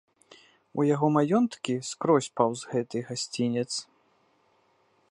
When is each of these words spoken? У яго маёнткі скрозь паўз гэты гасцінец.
У 0.79 0.85
яго 0.93 1.07
маёнткі 1.17 1.75
скрозь 1.91 2.31
паўз 2.41 2.59
гэты 2.73 2.97
гасцінец. 3.11 3.69